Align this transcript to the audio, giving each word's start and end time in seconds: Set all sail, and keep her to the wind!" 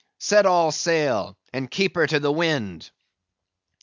Set 0.19 0.47
all 0.47 0.71
sail, 0.71 1.37
and 1.53 1.69
keep 1.69 1.93
her 1.93 2.07
to 2.07 2.19
the 2.19 2.31
wind!" 2.31 2.89